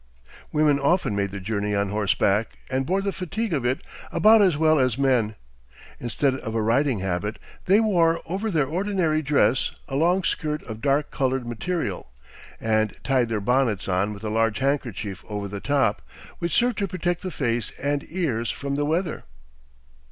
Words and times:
Women 0.51 0.79
often 0.79 1.15
made 1.15 1.29
the 1.29 1.39
journey 1.39 1.75
on 1.75 1.89
horseback, 1.89 2.57
and 2.71 2.87
bore 2.87 3.03
the 3.03 3.11
fatigue 3.11 3.53
of 3.53 3.67
it 3.67 3.83
about 4.11 4.41
as 4.41 4.57
well 4.57 4.79
as 4.79 4.97
men. 4.97 5.35
Instead 5.99 6.33
of 6.33 6.55
a 6.55 6.61
riding 6.63 7.01
habit, 7.01 7.37
they 7.65 7.79
wore 7.79 8.19
over 8.25 8.49
their 8.49 8.65
ordinary 8.65 9.21
dress 9.21 9.69
a 9.87 9.95
long 9.95 10.23
skirt 10.23 10.63
of 10.63 10.81
dark 10.81 11.11
colored 11.11 11.45
material, 11.45 12.07
and 12.59 12.95
tied 13.03 13.29
their 13.29 13.39
bonnets 13.41 13.87
on 13.87 14.11
with 14.11 14.23
a 14.23 14.29
large 14.31 14.57
handkerchief 14.57 15.23
over 15.29 15.47
the 15.47 15.59
top, 15.59 16.01
which 16.39 16.55
served 16.55 16.79
to 16.79 16.87
protect 16.87 17.21
the 17.21 17.29
face 17.29 17.71
and 17.79 18.03
ears 18.09 18.49
from 18.49 18.77
the 18.77 18.85
weather. 18.85 19.25